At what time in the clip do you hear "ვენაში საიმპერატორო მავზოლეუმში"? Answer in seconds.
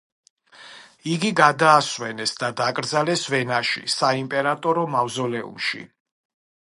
3.35-5.85